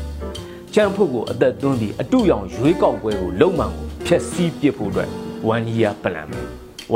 [0.75, 5.09] ကျန်းဖို့ကိုအသက်သွင်းပြီးအတူရောင်ရွေးကောက်ပွဲကိုလုံမှန်ကိုဖျက်ဆီးပစ်ဖို့အတွက်
[5.55, 6.41] one year plan ပဲ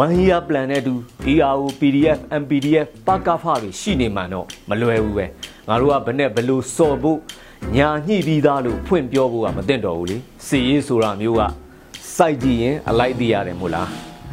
[0.03, 0.95] one year plan နဲ့တူ
[1.33, 5.27] ERO PDF MPDF ပကဖတွေရှိနေမှတော့မလွယ်ဘူးပဲ
[5.69, 7.19] ငါတို့ကဘယ်နဲ့ဘလို့စော်ဖို့
[7.77, 11.43] ညာညှိပြီးသားလို့ဖွင့်ပြောဖို့ကမသင့်တော်ဘူးလေစီရေးဆိုတာမျိုးက
[12.17, 13.89] စိုက်ကြည့်ရင်အလိုက်သိရတယ်မို့လား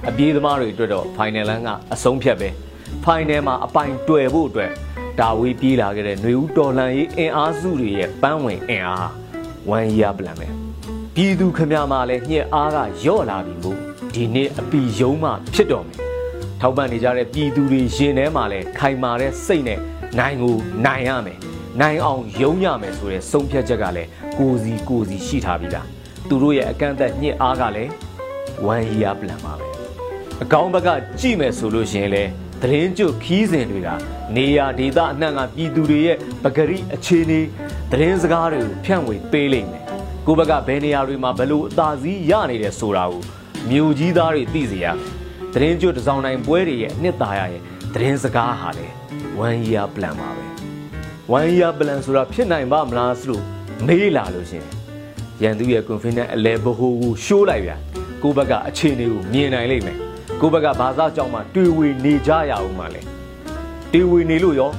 [0.10, 2.50] အပြေးသမားတွေအတွက်တော့ final လန်းကအဆုံးဖြတ်ပဲ
[3.06, 4.72] final မှာအပိုင်တွေ့ဖို့အတွက်
[5.20, 9.10] ဒါဝေးပြေးလာခဲ့တဲ့ຫນွေဦးတော်လန်ရေးအင်အားစုတွေရဲ့ပန်းဝင်အင်အား
[9.70, 10.48] 1 year plan ပဲ
[11.16, 13.78] ပြည်သူခမရမှာလည်းညှက်အားကယော့လာပြီမို့
[14.14, 16.00] ဒီနေ့အပီယုံမှဖြစ်တော်မယ်
[16.62, 19.80] ထောက်ပံ့နေကြတဲ့ပြည်သူတွေရင်ထဲမှာလည်းခိုင်မာတဲ့စိတ်နဲ့
[20.20, 21.38] နိုင်ကိုနိုင်ရမယ်
[21.82, 25.88] နိုင်အောင်ယုံရမယ်ဆိုတဲ့ဆုံးဖြတ်ချက်ကလည်းကိုစီကိုစီရှိထားပြီလား
[26.30, 27.92] သူတို့ရဲ့အကန့်အသတ်ညှစ်အားကလည်း
[28.68, 29.68] 1 year plan ပါပဲ
[30.44, 33.90] အကောင်းဘက်ကကြည့်မယ်ဆိုလို့ရှိရင်လည်း သတင်းကြွခီးစဉ်တွေက
[34.36, 37.40] နေရာဒေသအနှံ့ကပြည်သူတွေရဲ့ပဂရိအခြေအနေ
[37.92, 39.84] သတင်းစကားတွေကိုဖြန့်ဝေပေးလိမ့်မယ်
[40.28, 43.22] ကိုဘက်ကဘယ်နေရာတွေမှာဘလို့အသာစီးရနေတယ်ဆိုတာကို
[43.70, 44.98] မြို့ကြီးသားတွေသိစေရမယ်
[45.54, 47.62] သတင်းကြွတစောင်းနိုင်ပွဲတွေရဲ့အနှစ်သာရရဲ့
[47.94, 48.88] သတင်းစကားဟာလေ
[49.46, 50.46] one year plan ပါပဲ
[51.38, 53.44] one year plan ဆိုတာဖြစ်နိုင်ပါမလားဆိုလို့
[53.88, 54.66] မေးလာလို့ရှင်
[55.44, 57.76] ရန်သူရဲ့ confidence အလဲဘဟိုကိုရှိုးလိုက်ဗျာ
[58.24, 60.11] ကိုဘက်ကအခြေအနေကိုမြင်နိုင်လိမ့်မယ်
[60.44, 63.02] ကိုဘက်ကဘာသာကြောင့်မှတွေ့ဝေနေကြရအောင်မှလဲ
[63.94, 64.72] တွေ့ဝေနေလို့ရော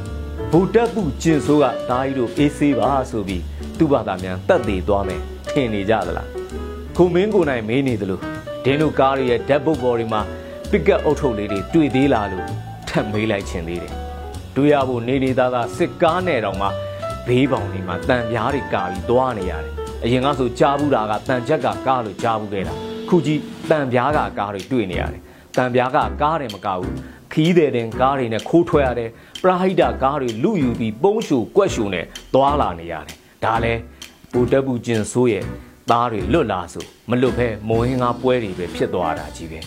[0.52, 3.42] ဗုဒ္ဓပုကျင်ဆိုးကဒါကြီးတို့အေးဆေးပါဆိုပြီး
[3.78, 5.20] သူ့ဘာသာများတက်သေးသွားမယ်
[5.50, 6.28] ထင်နေကြသလား
[6.96, 8.20] ခုမင်းကိုနိုင်မေးနေသလို
[8.64, 10.20] ဒင်းတို့ကားရဲ့ဓာတ်ပုတ်ပေါ်တွေမှာ
[10.70, 12.46] ပစ်ကတ်အုပ်ထုပ်လေးတွေတွေ့သေးလားလို့
[12.88, 13.94] ထပ်မေးလိုက်ခြင်းသေးတယ်
[14.56, 16.68] တွေ့ရဖို့နေနေသားသားစစ်ကားနဲ့တောင်မှ
[17.26, 19.72] ဘေးပေါင်တွေမှာတန်ပြားတွေကာပြီးသွားနေရတယ်
[20.04, 22.74] အရင်ကဆိုကြားဘူးတာကတန်ချက်ကကားလို့ကြားဘူးခဲ့တာ
[23.08, 25.22] ခုကြီးတန်ပြားကကားတွေတွေ့နေရတယ်
[25.56, 26.94] တံပြားကကားတယ်မကဘူး
[27.32, 29.10] ခီးတယ်တင်ကားတွေနဲ့ခိုးထွက်ရတယ်
[29.42, 33.72] ပရာဟိတကားတွေလူယူပြီးပုံးရှူကွက်ရှူနဲ့သွားလာနေရတယ်ဒါလဲ
[34.32, 35.44] ဘူတက်ဘူးကျင်ဆိုးရဲ့
[35.90, 39.60] သားတွေလွတ်လာဆိုမလွတ်ဘဲမိုးဟင်းကားပွဲတွေပဲဖြစ်သွားတာကြီးပဲ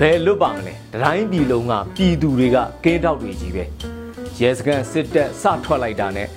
[0.00, 3.64] ဘယ်လွတ်ပါမလဲတိုင်းပြည်လုံးကပြည်သူတွေကကင်းတောက်တွေကြီးပဲ
[4.40, 6.28] ရဲစခန်းစစ်တပ်စထွက်လိုက်တာနဲ့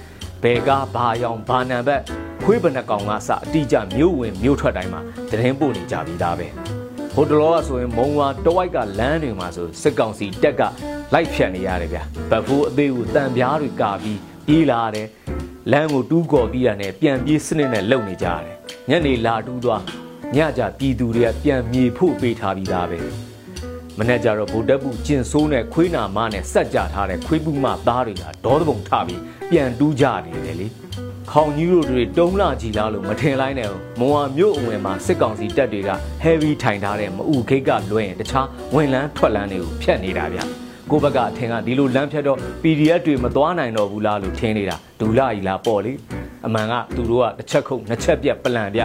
[0.43, 2.01] ဘယ်ကားဘာရောင်ဘာနံဘက်
[2.43, 6.82] ခွေးဘနကောင်ကစအတိကြမြို့ဝင်မြို့ထွက်တိုင်းမှာတရင်ပို့နေကြပြီးသားပဲ
[7.15, 10.61] ဟိုတလောကဆိုရင်မုံဝါတဝိုက်ကလမ်းတွေမှာဆိုစစ်ကောင်စီတက်က
[11.13, 11.99] လိုက်ဖြတ်နေရတယ်ဗျ
[12.29, 15.07] ဗတ်ဖိုးအသေးကိုတန်ပြားတွေကာပြီးပြေးလာတယ်
[15.71, 18.55] လမ်းကိုတူးကော်ပြီးရတဲ့ပြန်ပြေးစနစ်နဲ့လုံနေကြရတယ်
[18.89, 19.81] ညနေလာတူးသွား
[20.35, 22.99] ညကြပြည်သူတွေကပြန်မြေဖို့ပေးထားပြီးသားပဲ
[23.97, 29.21] မနေ့ကျတော့ဗိုလ်တပ်ဘူးကျင်ဆိုးနဲ့ခွေးနာမနဲ့စက်ကြထားတဲ့ခွေးပူမသားတွေကဒေါသပုံထပြီး
[29.51, 30.67] ပြန်တူးကြနေတယ်လေ
[31.31, 35.89] ခေါင်ကြီးတို့တွေတုံးလာကြည်လားလို့မထင်လိုက်နဲ့မွန်ဝမြို့အဝင်မှာစစ်ကောင်စီတပ်တွေက
[36.23, 40.39] heavy ထိုင်ထားတဲ့မအူခိတ်ကလွှဲရင်တခြားဝင်လန်းထွက်လန်းတွေကိုဖျက်နေတာဗျ
[40.91, 45.93] ကိုဘက်ကအထင်ကဒီလိုလမ်းဖြတ်တော့ PDF တွေမသွားနိုင်တော့ဘူးလားလို့ထင်နေတာဒူလာကြီးလားပေါ့လေ
[46.45, 48.81] အမှန်ကသူတို့ကတစ်ချက်ခုတ်နှစ်ချက်ပြက်ပလန်ပြ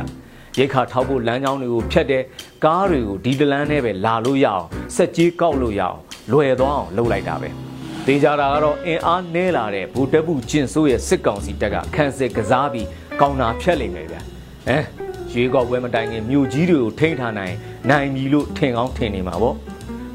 [0.58, 2.22] ရိတ်ခါထောက်ဖို့လမ်းကြောင်းတွေကိုဖျက်တဲ့
[2.64, 4.64] ကားတွေကိုဒီတလန်းနဲ့ပဲလာလို့ရအောင်
[4.96, 5.98] စက်ကြီးကောက်လို့ရအောင်
[6.32, 7.67] လွယ်သွားအောင်လုပ်လိုက်တာပဲ
[8.08, 12.86] တေးကြတာကတော့အင်အားနဲလာတဲ့ဘူတက်ဘူးကျင်ဆိုးရဲ့စစ်ကောင်စီတပ်ကခန်းစစ်ကစားပြီး
[13.20, 14.84] ကောင်းတာဖျက်လိမ့်မယ်ဗျဟမ်
[15.32, 17.54] ရွေးကောက်ပွဲမတိုင်ခင်မြို့ကြီးတွေကိုထိန်းထားနိုင်
[17.90, 19.56] နိုင်ပြီလို့ထင်ကောင်းထင်နေမှာပေါ့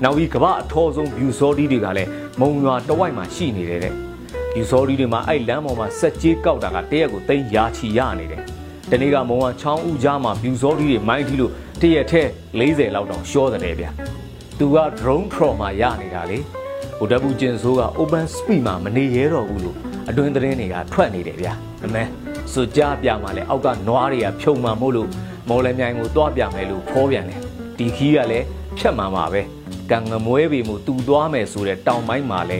[0.03, 3.93] နောက်ပြီးကမ္ဘာအထောဆုံးဗျူစောဒီတွေကလည်းမုံရွာတဝိုက်မှာရှိနေတယ်တဲ့
[4.53, 8.41] ဗျူစောဒီတွေမှာအဲ့လမ်းပေါ်မှာစက်ကြီးကောက်တာကတရက်ကိုသိန်းရာချီရနေတယ်
[8.89, 11.51] ဒီနေ့ကမုံဝါချောင်းဦးကြားမှာဗျူစောဒီတွေမိုင်းထီလို့
[11.81, 12.21] တရက်ထဲ
[12.59, 13.85] 40လောက်တောင်ရှော့တယ်ဗျ
[14.59, 16.39] သူက drone pro မှာရနေတာလေ
[16.97, 19.77] ဟိုတပူကျင်ဆိုးက open speed မှာမနေရတော့ဘူးလို့
[20.09, 21.47] အတွင်းသတင်းတွေကထွက်နေတယ်ဗျ
[21.85, 22.03] အမဲ
[22.53, 25.09] စွကြပြမှာလဲအောက်ကနွားတွေကဖြုံမှန်မို့လို့
[25.49, 27.39] မော်လမြိုင်ကိုတွားပြမယ်လို့ဖောပြန်တယ်
[27.77, 28.45] ဒီခီးကလည်း
[28.77, 29.41] ဖြတ်မှန်ပါပဲ
[29.91, 32.59] ကံငမွဲပေမှုတူသွားမယ်ဆိုတဲ့တောင်ပိုင်းမှာလဲ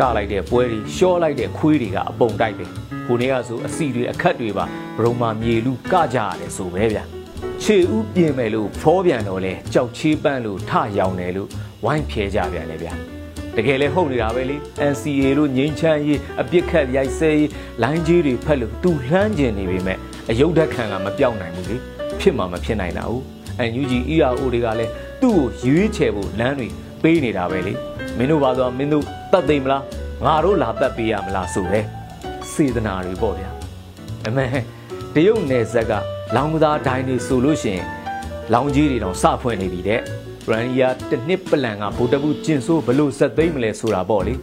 [0.00, 2.70] ကလိုက်တဲ့ပွဲတွေရှော့လိုက်တဲ့ခွေးတွေကအပုံတိုက်တယ်
[3.06, 4.64] ဟိုနေ့ကဆိုအစီတွေအခက်တွေပါ
[4.96, 7.04] ဘရုံမာမြေလူကကြရတယ်ဆိုပဲဗျာ
[7.62, 11.48] ခြေဥပြင်မယ်လို့ဖောပြန်တော့လဲကြောက်ချေးပန်းလို့ထရောင်တယ်လို့
[11.84, 12.92] ဝိုင်းဖြဲကြပြန်လေဗျာ
[13.56, 14.56] တကယ်လဲဟုတ်နေတာပဲလေ
[14.92, 17.50] NCA လို့ငိမ့်ချမ်းရေးအပြစ်ခတ်ရိုက်ဆဲရေး
[17.82, 19.98] လိုင်းကြီးတွေဖက်လို့သူလှမ်းကျင်နေပေမဲ့
[20.30, 21.76] အယုတ်ဓာတ်ခံကမပြောက်နိုင်ဘူးလေ
[22.20, 23.22] ဖြစ်မှာမဖြစ်နိုင်တာဘူး
[23.70, 26.68] NUG ERO တွေကလည်းသူ့ကိုရွေးချယ်ဖို့လမ်းတွေ
[27.02, 27.72] ပေးနေတာပဲလေ
[28.16, 29.82] မင်းတို့ပါဆိုမင်းတို့တတ်သိမလား
[30.24, 31.80] ငါတို့လာတတ်ပေးရမလားဆိုပဲ
[32.52, 33.50] စေတနာတွေပေါ့ဗျာ
[34.26, 34.46] အမေ
[35.14, 35.92] တရုတ်နယ်ဇက်က
[36.36, 37.84] လောင်ကစားဒိုင်းတွေဆိုလို့ရှိရင်
[38.52, 40.00] လောင်ကြီးတွေတော့စဖွင့်နေပြီတဲ့
[40.50, 44.34] ရန်ရီယာတစ်နှစ်ပလန်ကဗိုလ်တပုကျင်ဆိုးဘလို့ဆက်သိမ့်မလဲဆိုတာပေါ့လေ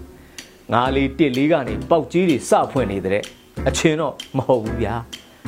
[0.74, 3.24] ငါလေးတစ်လေးကနေပေါက်ကြီးတွေစဖွင့်နေတဲ့
[3.68, 4.94] အချင်းတော့မဟုတ်ဘူးဗျာ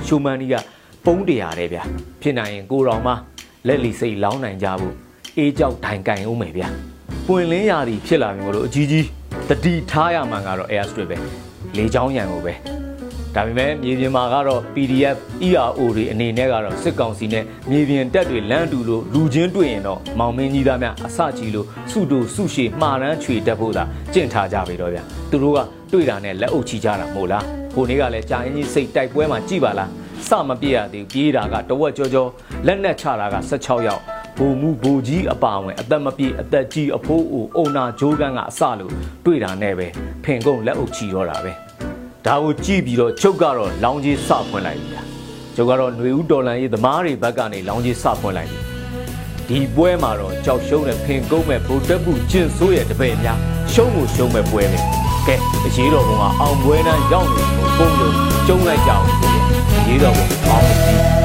[0.05, 0.55] ရှူမန်နီက
[1.05, 1.83] ပုံးတရာတဲ့ဗျာ
[2.21, 3.09] ဖြစ်နိုင်ရင်ကိုတော်မ
[3.67, 4.93] လက်လီစိတ်လောင်းနိုင်ကြဘူး
[5.37, 6.67] အေးကြောက်ဒိုင်ကန်အောင်မယ်ဗျာ
[7.27, 9.07] ပွင့်လင်းရာသီဖြစ်လာပြီမို့လို့အကြီးကြီး
[9.49, 11.17] တတိထားရမှကတော့ air strip ပဲ
[11.77, 12.53] လေချောင်းရံကိုပဲ
[13.35, 15.17] ဒါပေမဲ့မြေပြင်မှာကတော့ PDF
[15.47, 24.99] ERO တွေအနေနဲ့ကတော့စစ်ကောင်စီနဲ့မြေပြင်တက်တွေလမ်းတူလို့လူချင်းတွေ့ရင်တော့မောင်မင်းကြီးသားများအစကြီးလို့စုတူစုရှည်မှားရန်ချွေတက်ဖို့သာကြင့်ထားကြပြီတော့ဗျ
[25.31, 25.59] သူတို့က
[25.91, 27.43] တွေ့တာနဲ့လက်အုပ်ချကြတာမို့လား
[27.73, 29.89] ဟိုနေ့ကလည်းကြာရင်ကြီးစိတ်တိုက်ပွဲမှာကြည်ပါလား
[30.29, 32.27] စမပြရသေးပြေးတာကတဝက်ကြောကြော
[32.67, 34.01] လက်နဲ့ချတာက16ယောက်
[34.37, 38.91] ဘူမူဘူကြီးအပါဝင်အသက်မပြည့်အသက်ကြီးအဖိုးအိုအုံနာဂျိုးကန်းကအစလို့
[39.25, 39.87] တွေ့တာနဲ့ပဲ
[40.23, 41.64] ဖင်ကုန်လက်အုပ်ချီတော့တာပဲ
[42.25, 44.89] ဒါကိုကြည့်ပြီးတော့ချုပ်ကတော့လောင်ကြီးစဖွင့်လိုက်ပြီ
[45.55, 48.59] ချုပ်ကတော့ຫນွေဦးတော်လန်ရေးသမားတွေဘက်ကနေလောင်ကြီးစဖွင့်လိုက်ပြီ
[49.49, 53.39] ဒီပွဲမှာတော့ကြောက်ရှုံးတဲ့ဖင်ကုန်းမဲ့ဗိုလ်တပ်ဘူးကျင်ဆိုးရဲ့တပည့်များ
[53.73, 54.79] ရှုံးကိုရှုံးမဲ့ပွဲပဲ
[55.27, 55.35] ကဲ
[55.65, 58.11] အရေးတော်ဘုံကအောင်ပွဲနှမ်းရောက်နေကိုပုံရုံ
[58.47, 59.43] ကျုံးလိုက်ကြအောင်ဆိုရင်
[59.77, 61.24] အရေးတော်ဘုံအောင်ပြီ